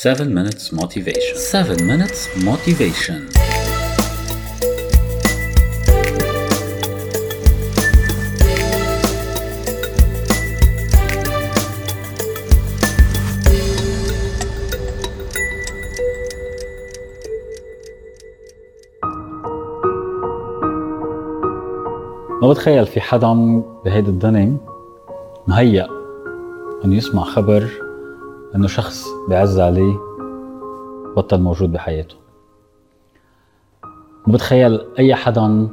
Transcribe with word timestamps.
7 0.00 0.32
minutes 0.32 0.70
motivation. 0.70 1.36
7 1.36 1.82
minutes 1.82 2.28
motivation. 2.44 3.18
ما 22.42 22.48
بتخيل 22.50 22.86
في 22.86 23.00
حدا 23.00 23.32
بهيدي 23.84 24.10
الدنيا 24.10 24.56
مهيأ 25.46 25.88
إنه 26.84 26.96
يسمع 26.96 27.22
خبر 27.24 27.87
أنه 28.54 28.66
شخص 28.66 29.06
بيعز 29.28 29.58
عليه 29.60 29.94
بطل 31.16 31.40
موجود 31.40 31.72
بحياته. 31.72 32.16
بتخيل 34.28 34.80
أي 34.98 35.14
حدا 35.14 35.68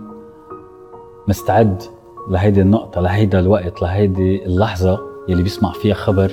مستعد 1.28 1.84
لهيدي 2.30 2.62
النقطة 2.62 3.02
لهيدا 3.02 3.40
الوقت 3.40 3.82
لهيدي 3.82 4.46
اللحظة 4.46 5.00
يلي 5.28 5.44
بيسمع 5.44 5.72
فيها 5.72 5.94
خبر 5.96 6.32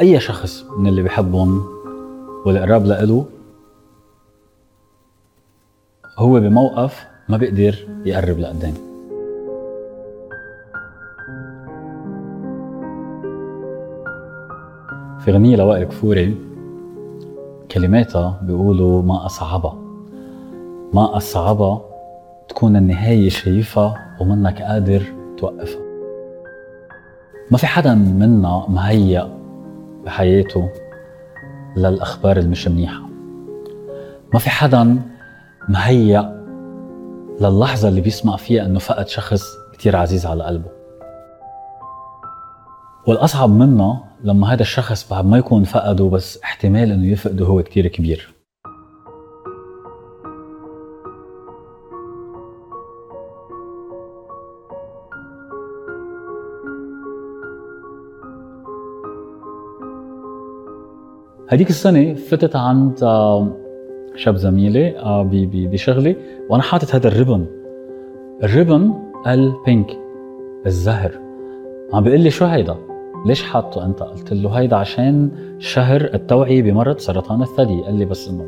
أي 0.00 0.20
شخص 0.20 0.64
من 0.78 0.86
اللي 0.86 1.02
بيحبهم 1.02 1.64
والقراب 2.46 2.86
لإله 2.86 3.26
هو 6.18 6.40
بموقف 6.40 7.06
ما 7.28 7.36
بيقدر 7.36 7.88
يقرب 8.04 8.38
لقدام. 8.38 8.93
في 15.24 15.32
غنية 15.32 15.56
لوائل 15.56 15.84
كفوري 15.84 16.36
كلماتها 17.70 18.40
بيقولوا 18.42 19.02
ما 19.02 19.26
أصعبها 19.26 19.78
ما 20.92 21.16
أصعبها 21.16 21.82
تكون 22.48 22.76
النهاية 22.76 23.28
شايفها 23.28 24.16
ومنك 24.20 24.62
قادر 24.62 25.02
توقفها. 25.38 25.80
ما 27.50 27.58
في 27.58 27.66
حدا 27.66 27.94
منا 27.94 28.64
مهيأ 28.68 29.28
بحياته 30.04 30.68
للأخبار 31.76 32.36
المش 32.36 32.68
منيحة. 32.68 33.02
ما 34.34 34.38
في 34.38 34.50
حدا 34.50 35.02
مهيأ 35.68 36.44
للحظة 37.40 37.88
اللي 37.88 38.00
بيسمع 38.00 38.36
فيها 38.36 38.66
إنه 38.66 38.78
فقد 38.78 39.08
شخص 39.08 39.42
كتير 39.72 39.96
عزيز 39.96 40.26
على 40.26 40.44
قلبه. 40.44 40.70
والأصعب 43.06 43.50
منها 43.50 44.13
لما 44.24 44.52
هذا 44.52 44.62
الشخص 44.62 45.10
بعد 45.10 45.26
ما 45.26 45.38
يكون 45.38 45.64
فقده 45.64 46.04
بس 46.04 46.42
احتمال 46.42 46.92
إنه 46.92 47.06
يفقده 47.06 47.46
هو 47.46 47.62
كتير 47.62 47.86
كبير. 47.86 48.34
هديك 61.48 61.70
السنة 61.70 62.14
فتت 62.14 62.56
عند 62.56 62.98
شاب 64.16 64.36
زميلي 64.36 64.98
آه، 64.98 65.30
بشغلي 65.54 66.16
وأنا 66.50 66.62
حاطط 66.62 66.94
هذا 66.94 67.08
الريبن 67.08 67.46
الريبن 68.42 68.94
البينك 69.26 69.98
الزهر. 70.66 71.12
عم 71.92 72.04
بيقول 72.04 72.20
لي 72.20 72.30
شو 72.30 72.44
هيدا؟ 72.44 72.93
ليش 73.24 73.42
حاطه 73.42 73.84
أنت؟ 73.84 74.02
قلت 74.02 74.32
له 74.32 74.50
هيدا 74.50 74.76
عشان 74.76 75.30
شهر 75.58 76.10
التوعية 76.14 76.62
بمرض 76.62 76.98
سرطان 76.98 77.42
الثدي، 77.42 77.82
قال 77.82 77.94
لي 77.94 78.04
بس 78.04 78.28
إنه 78.28 78.46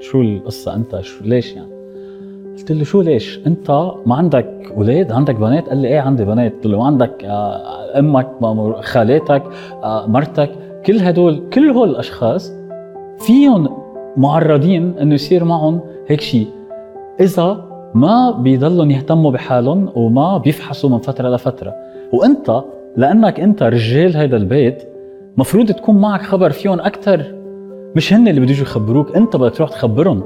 شو 0.00 0.20
القصة 0.20 0.74
أنت 0.74 1.00
شو 1.00 1.24
ليش 1.24 1.54
يعني؟ 1.54 1.72
قلت 2.58 2.72
له 2.72 2.84
شو 2.84 3.00
ليش؟ 3.00 3.40
أنت 3.46 3.70
ما 4.06 4.14
عندك 4.14 4.72
أولاد؟ 4.76 5.12
عندك 5.12 5.34
بنات؟ 5.34 5.68
قال 5.68 5.78
لي 5.78 5.88
إيه 5.88 6.00
عندي 6.00 6.24
بنات، 6.24 6.54
قلت 6.54 6.66
له 6.66 6.86
عندك 6.86 7.24
آه، 7.24 7.98
أمك 7.98 8.28
خالاتك 8.80 9.42
آه، 9.82 10.06
مرتك 10.06 10.50
كل 10.86 10.98
هدول 10.98 11.42
كل 11.52 11.70
هول 11.70 11.90
الأشخاص 11.90 12.52
فيهم 13.18 13.68
معرضين 14.16 14.98
إنه 14.98 15.14
يصير 15.14 15.44
معهم 15.44 15.80
هيك 16.08 16.20
شيء 16.20 16.46
إذا 17.20 17.64
ما 17.94 18.30
بيضلوا 18.30 18.86
يهتموا 18.86 19.30
بحالهم 19.30 19.88
وما 19.94 20.38
بيفحصوا 20.38 20.90
من 20.90 20.98
فترة 20.98 21.28
لفترة 21.28 21.74
وأنت 22.12 22.62
لأنك 22.96 23.40
أنت 23.40 23.62
رجال 23.62 24.16
هيدا 24.16 24.36
البيت 24.36 24.82
مفروض 25.36 25.70
تكون 25.72 26.00
معك 26.00 26.22
خبر 26.22 26.50
فيهم 26.50 26.80
أكثر 26.80 27.34
مش 27.96 28.12
هن 28.12 28.28
اللي 28.28 28.40
بده 28.40 28.50
يجوا 28.50 28.62
يخبروك 28.62 29.16
أنت 29.16 29.36
بدك 29.36 29.54
تروح 29.54 29.70
تخبرهم. 29.70 30.22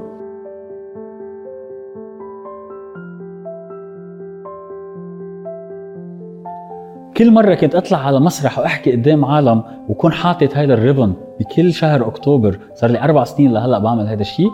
كل 7.17 7.31
مرة 7.31 7.55
كنت 7.55 7.75
أطلع 7.75 7.97
على 7.97 8.19
مسرح 8.19 8.59
وأحكي 8.59 8.91
قدام 8.91 9.25
عالم 9.25 9.63
وكون 9.89 10.11
حاطط 10.11 10.57
هيدا 10.57 10.73
الريبن 10.73 11.13
بكل 11.39 11.73
شهر 11.73 12.07
أكتوبر 12.07 12.59
صار 12.73 12.89
لي 12.89 13.03
أربع 13.03 13.23
سنين 13.23 13.53
لهلأ 13.53 13.79
بعمل 13.79 14.07
هيدا 14.07 14.21
الشيء 14.21 14.51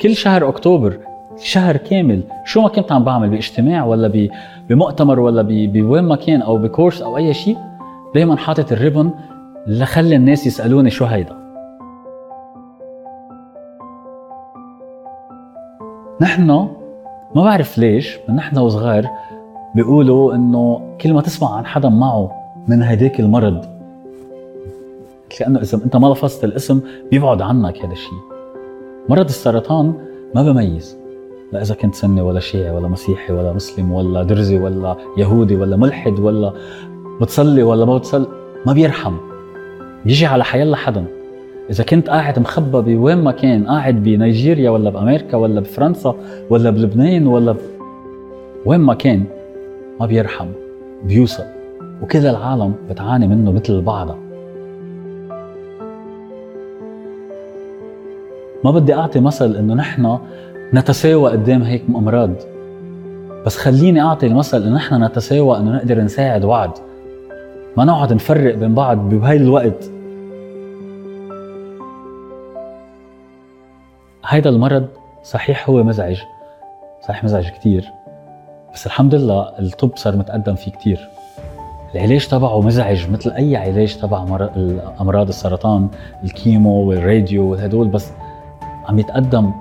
كل 0.00 0.14
شهر 0.16 0.48
أكتوبر 0.48 0.98
شهر 1.36 1.76
كامل 1.76 2.22
شو 2.44 2.60
ما 2.62 2.68
كنت 2.68 2.92
عم 2.92 3.04
بعمل 3.04 3.30
باجتماع 3.30 3.84
ولا 3.84 4.08
بمؤتمر 4.70 5.20
ولا 5.20 5.42
بوين 5.42 6.04
ما 6.04 6.16
كان 6.16 6.42
أو 6.42 6.56
بكورس 6.56 7.02
أو 7.02 7.16
أي 7.16 7.34
شيء 7.34 7.56
دائما 8.14 8.36
حاطط 8.36 8.72
الريبن 8.72 9.10
لخلي 9.66 10.16
الناس 10.16 10.46
يسألوني 10.46 10.90
شو 10.90 11.04
هيدا. 11.04 11.36
نحن 16.20 16.46
ما 17.34 17.44
بعرف 17.44 17.78
ليش 17.78 18.18
من 18.28 18.36
نحن 18.36 18.58
وصغار 18.58 19.06
بيقولوا 19.74 20.34
إنه 20.34 20.96
كل 21.00 21.12
ما 21.12 21.20
تسمع 21.20 21.56
عن 21.56 21.66
حدا 21.66 21.88
معه 21.88 22.30
من 22.68 22.82
هداك 22.82 23.20
المرض 23.20 23.64
لأنه 25.40 25.60
إذا 25.60 25.84
أنت 25.84 25.96
ما 25.96 26.06
لفظت 26.06 26.44
الاسم 26.44 26.80
بيبعد 27.10 27.42
عنك 27.42 27.78
هذا 27.84 27.92
الشيء. 27.92 28.18
مرض 29.08 29.24
السرطان 29.24 29.94
ما 30.34 30.42
بميز. 30.42 30.99
لا 31.52 31.62
إذا 31.62 31.74
كنت 31.74 31.94
سني 31.94 32.20
ولا 32.20 32.40
شيعي 32.40 32.70
ولا 32.70 32.88
مسيحي 32.88 33.32
ولا 33.32 33.52
مسلم 33.52 33.92
ولا 33.92 34.22
درزي 34.22 34.58
ولا 34.58 34.96
يهودي 35.16 35.56
ولا 35.56 35.76
ملحد 35.76 36.18
ولا 36.18 36.52
بتصلي 37.20 37.62
ولا 37.62 37.84
ما 37.84 37.96
بتصلي 37.96 38.26
ما 38.66 38.72
بيرحم. 38.72 39.16
بيجي 40.04 40.26
على 40.26 40.44
حيلا 40.44 40.76
حدا 40.76 41.04
إذا 41.70 41.84
كنت 41.84 42.10
قاعد 42.10 42.38
مخبى 42.38 42.94
بوين 42.94 43.18
ما 43.18 43.32
كان 43.32 43.66
قاعد 43.66 44.02
بنيجيريا 44.02 44.70
ولا 44.70 44.90
بأمريكا 44.90 45.36
ولا 45.36 45.60
بفرنسا 45.60 46.14
ولا 46.50 46.70
بلبنان 46.70 47.26
ولا 47.26 47.52
ب... 47.52 47.56
وين 48.66 48.80
ما 48.80 48.94
كان 48.94 49.24
ما 50.00 50.06
بيرحم 50.06 50.48
بيوصل. 51.04 51.44
وكل 52.02 52.26
العالم 52.26 52.74
بتعاني 52.90 53.28
منه 53.28 53.52
مثل 53.52 53.80
بعضها 53.80 54.18
ما 58.64 58.70
بدي 58.70 58.94
أعطي 58.94 59.20
مثل 59.20 59.56
إنه 59.56 59.74
نحن 59.74 60.18
نتساوى 60.74 61.30
قدام 61.30 61.62
هيك 61.62 61.82
أمراض. 61.88 62.30
بس 63.46 63.56
خليني 63.56 64.00
أعطي 64.00 64.26
المثل 64.26 64.62
انه 64.62 64.76
نحن 64.76 65.04
نتساوى 65.04 65.58
إنه 65.58 65.76
نقدر 65.76 66.00
نساعد 66.00 66.46
بعض. 66.46 66.78
ما 67.76 67.84
نقعد 67.84 68.12
نفرق 68.12 68.54
بين 68.54 68.74
بعض 68.74 68.98
بهاي 69.08 69.36
الوقت. 69.36 69.90
هيدا 74.26 74.50
المرض 74.50 74.86
صحيح 75.22 75.70
هو 75.70 75.82
مزعج. 75.82 76.20
صحيح 77.08 77.24
مزعج 77.24 77.48
كتير. 77.48 77.84
بس 78.74 78.86
الحمد 78.86 79.14
لله 79.14 79.52
الطب 79.58 79.90
صار 79.96 80.16
متقدم 80.16 80.54
فيه 80.54 80.70
كتير. 80.70 81.08
العلاج 81.94 82.26
تبعه 82.26 82.60
مزعج 82.60 83.10
مثل 83.10 83.30
أي 83.30 83.56
علاج 83.56 83.96
تبع 83.96 84.22
امراض 85.00 85.28
السرطان 85.28 85.88
الكيمو 86.24 86.88
والراديو 86.88 87.50
وهدول 87.50 87.88
بس 87.88 88.12
عم 88.88 88.98
يتقدم 88.98 89.52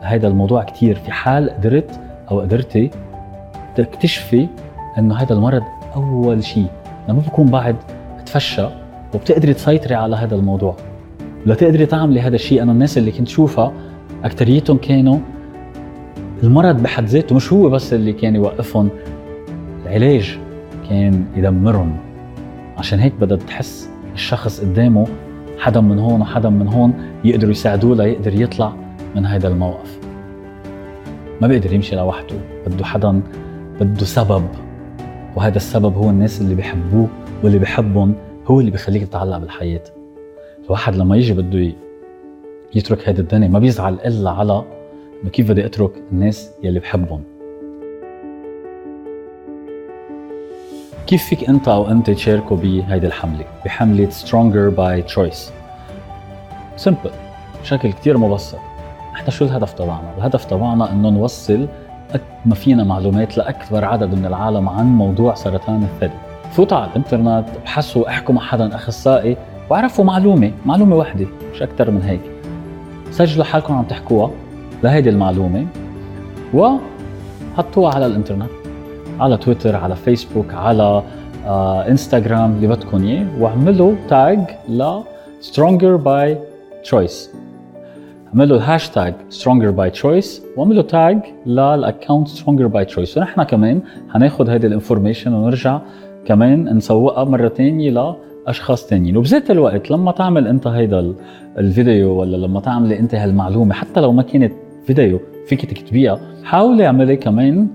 هذا 0.00 0.28
الموضوع 0.28 0.62
كثير 0.62 0.94
في 0.94 1.12
حال 1.12 1.50
قدرت 1.50 2.00
أو 2.30 2.40
قدرتي 2.40 2.90
تكتشفي 3.76 4.46
إنه 4.98 5.14
هذا 5.14 5.32
المرض 5.32 5.62
أول 5.96 6.44
شيء 6.44 6.66
لما 7.08 7.18
بكون 7.18 7.46
بعد 7.46 7.76
تفشى 8.26 8.66
وبتقدري 9.14 9.54
تسيطري 9.54 9.94
على 9.94 10.16
هذا 10.16 10.34
الموضوع. 10.34 10.76
لتقدري 11.46 11.86
تعملي 11.86 12.20
هذا 12.20 12.34
الشيء 12.34 12.62
أنا 12.62 12.72
الناس 12.72 12.98
اللي 12.98 13.12
كنت 13.12 13.28
شوفها 13.28 13.72
اكثريتهم 14.24 14.76
كانوا 14.76 15.18
المرض 16.42 16.82
بحد 16.82 17.04
ذاته 17.04 17.34
مش 17.34 17.52
هو 17.52 17.68
بس 17.70 17.92
اللي 17.92 18.12
كان 18.12 18.34
يوقفهم 18.34 18.88
العلاج 19.86 20.38
كان 20.88 21.24
يدمرهم. 21.36 21.96
عشان 22.78 22.98
هيك 22.98 23.14
بدها 23.20 23.36
تحس 23.36 23.90
الشخص 24.14 24.60
قدامه 24.60 25.06
حدا 25.66 25.80
من 25.80 25.98
هون 25.98 26.20
وحدا 26.20 26.48
من 26.48 26.68
هون 26.68 26.94
يقدروا 27.24 27.50
يساعدوه 27.50 27.96
ليقدر 27.96 28.40
يطلع 28.40 28.72
من 29.16 29.26
هذا 29.26 29.48
الموقف. 29.48 29.98
ما 31.40 31.48
بيقدر 31.48 31.72
يمشي 31.72 31.96
لوحده 31.96 32.36
بده 32.66 32.84
حدا 32.84 33.22
بده 33.80 34.04
سبب 34.04 34.48
وهذا 35.36 35.56
السبب 35.56 35.94
هو 35.94 36.10
الناس 36.10 36.40
اللي 36.40 36.54
بيحبوه 36.54 37.08
واللي 37.42 37.58
بيحبهم 37.58 38.14
هو 38.46 38.60
اللي 38.60 38.70
بيخليك 38.70 39.02
تتعلق 39.02 39.38
بالحياة. 39.38 39.84
الواحد 40.66 40.96
لما 40.96 41.16
يجي 41.16 41.32
بده 41.32 41.72
يترك 42.74 43.08
هيدي 43.08 43.20
الدنيا 43.20 43.48
ما 43.48 43.58
بيزعل 43.58 43.94
إلا 43.94 44.30
على 44.30 44.64
كيف 45.32 45.50
بدي 45.50 45.66
أترك 45.66 45.92
الناس 46.12 46.50
يلي 46.62 46.80
بحبهم. 46.80 47.22
كيف 51.06 51.24
فيك 51.24 51.48
أنت 51.48 51.68
أو 51.68 51.90
أنت 51.90 52.10
تشاركوا 52.10 52.56
بهيدي 52.56 53.06
الحملة؟ 53.06 53.44
بحملة 53.64 54.10
stronger 54.10 54.68
by 54.68 55.02
choice 55.02 55.55
simple 56.76 57.10
بشكل 57.62 57.92
كثير 57.92 58.18
مبسط. 58.18 58.58
إحنا 59.14 59.30
شو 59.30 59.44
الهدف 59.44 59.72
تبعنا؟ 59.72 60.14
الهدف 60.18 60.44
تبعنا 60.44 60.92
إنه 60.92 61.10
نوصل 61.10 61.68
قد 62.12 62.20
ما 62.46 62.54
فينا 62.54 62.84
معلومات 62.84 63.38
لأكبر 63.38 63.84
عدد 63.84 64.14
من 64.14 64.26
العالم 64.26 64.68
عن 64.68 64.86
موضوع 64.86 65.34
سرطان 65.34 65.82
الثدي. 65.82 66.18
فوتوا 66.52 66.78
على 66.78 66.90
الإنترنت 66.90 67.44
ابحثوا 67.60 68.08
احكوا 68.08 68.34
مع 68.34 68.42
حدا 68.42 68.74
أخصائي 68.74 69.36
واعرفوا 69.70 70.04
معلومة 70.04 70.52
معلومة 70.66 70.96
واحدة 70.96 71.26
مش 71.52 71.62
أكثر 71.62 71.90
من 71.90 72.02
هيك. 72.02 72.20
سجلوا 73.10 73.44
حالكم 73.44 73.74
عم 73.74 73.84
تحكوها 73.84 74.30
لهيدي 74.82 75.10
المعلومة 75.10 75.66
وحطوها 76.54 77.94
على 77.94 78.06
الإنترنت 78.06 78.50
على 79.20 79.36
تويتر 79.36 79.76
على 79.76 79.96
فيسبوك 79.96 80.54
على 80.54 81.02
آه 81.46 81.88
إنستغرام 81.88 82.52
اللي 82.52 82.66
بدكم 82.66 83.04
إياه 83.04 83.26
واعملوا 83.38 83.94
تاج 84.08 84.40
ل 84.68 85.00
stronger 85.42 85.98
by 86.04 86.36
choice. 86.90 87.36
اعملوا 88.28 88.56
ال 88.56 88.63
hashtag 88.63 89.14
stronger 89.30 89.76
by 89.78 90.00
choice 90.00 90.56
واعملوا 90.56 90.82
tag 90.82 91.18
لل 91.46 91.64
account 91.64 92.28
stronger 92.28 92.72
by 92.72 92.94
choice. 92.94 93.16
ونحن 93.16 93.42
كمان 93.42 93.80
حناخذ 94.08 94.50
هيدي 94.50 94.66
ال 94.66 94.71
information 94.71 95.32
ونرجع 95.32 95.80
كمان 96.26 96.76
نسوقها 96.76 97.24
مرة 97.24 97.48
ثانية 97.48 98.16
لأشخاص 98.46 98.86
ثانيين 98.86 99.16
وبذات 99.16 99.50
الوقت 99.50 99.90
لما 99.90 100.12
تعمل 100.12 100.46
أنت 100.48 100.66
هيدا 100.66 101.14
الفيديو 101.58 102.20
ولا 102.20 102.36
لما 102.36 102.60
تعملي 102.60 102.98
أنت 102.98 103.14
هالمعلومة 103.14 103.74
حتى 103.74 104.00
لو 104.00 104.12
ما 104.12 104.22
كانت 104.22 104.52
فيديو 104.86 105.20
فيك 105.46 105.64
تكتبيها 105.64 106.20
حاولي 106.44 106.86
اعملي 106.86 107.16
كمان 107.16 107.68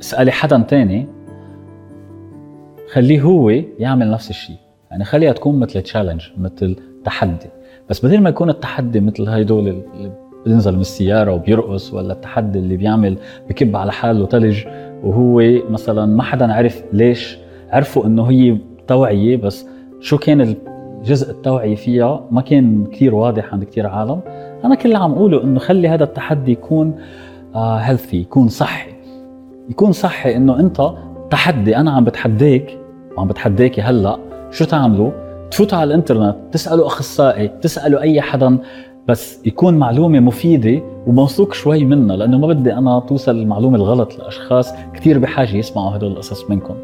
اسألي 0.00 0.30
حدا 0.30 0.58
تاني. 0.58 1.06
خليه 2.92 3.20
هو 3.20 3.50
يعمل 3.78 4.10
نفس 4.10 4.30
الشيء 4.30 4.56
يعني 4.90 5.04
خليها 5.04 5.32
تكون 5.32 5.58
مثل 5.58 5.82
challenge 5.82 6.22
مثل 6.38 6.76
تحدي. 7.04 7.57
بس 7.90 8.06
بدل 8.06 8.20
ما 8.20 8.28
يكون 8.30 8.50
التحدي 8.50 9.00
مثل 9.00 9.28
هيدول 9.28 9.68
اللي 9.68 10.12
بينزل 10.46 10.74
من 10.74 10.80
السيارة 10.80 11.32
وبيرقص 11.32 11.94
ولا 11.94 12.12
التحدي 12.12 12.58
اللي 12.58 12.76
بيعمل 12.76 13.16
بكب 13.48 13.76
على 13.76 13.92
حاله 13.92 14.26
ثلج 14.26 14.64
وهو 15.04 15.42
مثلا 15.70 16.06
ما 16.06 16.22
حدا 16.22 16.52
عرف 16.52 16.82
ليش 16.92 17.38
عرفوا 17.70 18.06
إنه 18.06 18.22
هي 18.22 18.56
توعية 18.86 19.36
بس 19.36 19.66
شو 20.00 20.18
كان 20.18 20.40
الجزء 20.40 21.30
التوعية 21.30 21.74
فيها؟ 21.74 22.24
ما 22.30 22.40
كان 22.40 22.86
كثير 22.86 23.14
واضح 23.14 23.52
عند 23.52 23.64
كثير 23.64 23.86
عالم. 23.86 24.20
أنا 24.64 24.74
كل 24.74 24.88
اللي 24.88 24.98
عم 24.98 25.12
أقوله 25.12 25.44
إنه 25.44 25.58
خلي 25.58 25.88
هذا 25.88 26.04
التحدي 26.04 26.52
يكون 26.52 26.94
هيلثي 27.54 28.16
آه 28.16 28.20
يكون 28.20 28.48
صحي. 28.48 28.90
يكون 29.70 29.92
صحي 29.92 30.36
إنه 30.36 30.60
أنت 30.60 30.90
تحدي 31.30 31.76
أنا 31.76 31.90
عم 31.90 32.04
بتحداك 32.04 32.78
وعم 33.16 33.28
بتحداكي 33.28 33.80
هلأ 33.80 34.18
شو 34.50 34.64
تعملوا؟ 34.64 35.27
تفوتوا 35.50 35.78
على 35.78 35.88
الإنترنت 35.88 36.36
تسألوا 36.52 36.86
أخصائي 36.86 37.48
تسألوا 37.48 38.00
أي 38.00 38.20
حدا 38.20 38.58
بس 39.08 39.46
يكون 39.46 39.74
معلومة 39.74 40.20
مفيدة 40.20 40.82
وموثوق 41.06 41.52
شوي 41.52 41.84
منها 41.84 42.16
لأنه 42.16 42.38
ما 42.38 42.46
بدي 42.46 42.72
أنا 42.72 43.00
توصل 43.00 43.36
المعلومة 43.36 43.76
الغلط 43.76 44.18
لأشخاص 44.18 44.72
كثير 44.94 45.18
بحاجة 45.18 45.56
يسمعوا 45.56 45.96
هدول 45.96 46.12
القصص 46.12 46.50
منكم. 46.50 46.74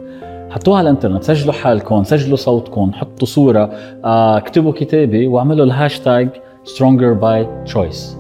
حطوها 0.51 0.79
على 0.79 0.91
الإنترنت 0.91 1.23
سجلوا 1.23 1.53
حالكم 1.53 2.05
سجلوا 2.05 2.37
صوتكم 2.37 2.93
حطوا 2.93 3.27
صورة 3.27 3.71
آه، 4.05 4.37
اكتبوا 4.37 4.73
كتابة 4.73 5.29
واعملوا 5.29 5.65
الهاشتاج 5.65 6.29
stronger 6.65 7.21
by 7.21 7.71
choice. 7.73 8.17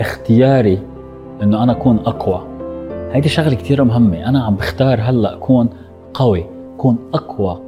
اختياري 0.00 0.78
إنه 1.42 1.62
أنا 1.62 1.72
أكون 1.72 1.98
أقوى. 1.98 2.46
هيدي 3.12 3.28
شغلة 3.28 3.54
كثير 3.54 3.84
مهمة 3.84 4.28
أنا 4.28 4.44
عم 4.44 4.56
بختار 4.56 5.00
هلأ 5.00 5.34
أكون 5.34 5.68
قوي 6.14 6.44
أكون 6.74 6.98
أقوى 7.14 7.60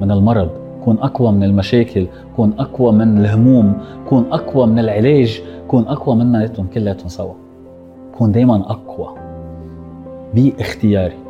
من 0.00 0.10
المرض. 0.10 0.67
كون 0.88 0.98
أقوى 0.98 1.32
من 1.32 1.44
المشاكل 1.44 2.06
كون 2.36 2.52
أقوى 2.58 2.92
من 2.92 3.18
الهموم 3.18 3.72
كون 4.08 4.24
أقوى 4.32 4.66
من 4.66 4.78
العلاج 4.78 5.42
كون 5.68 5.88
أقوى 5.88 6.16
مناتهم 6.16 6.66
كلياتهم 6.66 7.08
سوا. 7.08 7.34
كون 8.18 8.32
دائما 8.32 8.70
أقوى. 8.70 9.08
بإختياري. 10.34 11.27